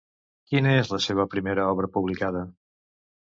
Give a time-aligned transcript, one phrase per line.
[0.53, 2.41] Quina és la seva primera obra publicada?